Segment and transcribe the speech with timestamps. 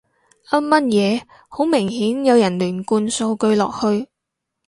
[0.49, 4.07] 噏乜嘢，好明顯有人亂灌數據落去